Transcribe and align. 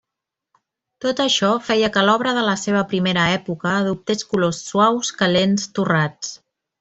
Tot 1.05 1.19
això 1.25 1.49
feia 1.67 1.89
que 1.97 2.03
l'obra 2.07 2.33
de 2.39 2.45
la 2.49 2.55
seva 2.63 2.81
primera 2.95 3.25
època 3.37 3.75
adoptés 3.85 4.27
colors 4.31 4.63
suaus, 4.71 5.13
calents, 5.21 5.69
torrats. 5.81 6.33